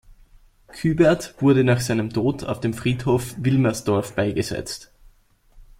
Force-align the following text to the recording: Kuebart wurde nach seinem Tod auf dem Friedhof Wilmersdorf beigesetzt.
Kuebart 0.65 1.35
wurde 1.43 1.63
nach 1.63 1.79
seinem 1.79 2.09
Tod 2.11 2.43
auf 2.43 2.59
dem 2.59 2.73
Friedhof 2.73 3.35
Wilmersdorf 3.37 4.15
beigesetzt. 4.15 4.91